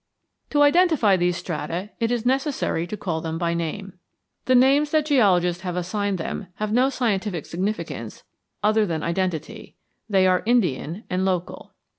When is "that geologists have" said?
4.89-5.75